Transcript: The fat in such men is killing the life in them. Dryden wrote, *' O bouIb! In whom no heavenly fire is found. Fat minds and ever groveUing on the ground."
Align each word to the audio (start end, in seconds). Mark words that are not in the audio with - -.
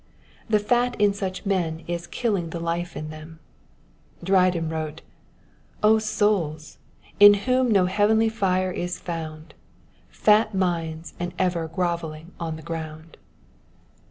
The 0.49 0.57
fat 0.57 0.99
in 0.99 1.13
such 1.13 1.45
men 1.45 1.83
is 1.85 2.07
killing 2.07 2.49
the 2.49 2.59
life 2.59 2.97
in 2.97 3.11
them. 3.11 3.37
Dryden 4.23 4.67
wrote, 4.67 5.03
*' 5.45 5.83
O 5.83 5.97
bouIb! 5.97 6.77
In 7.19 7.35
whom 7.35 7.69
no 7.69 7.85
heavenly 7.85 8.27
fire 8.27 8.71
is 8.71 8.97
found. 8.97 9.53
Fat 10.09 10.55
minds 10.55 11.13
and 11.19 11.35
ever 11.37 11.69
groveUing 11.69 12.29
on 12.39 12.55
the 12.55 12.63
ground." 12.63 13.15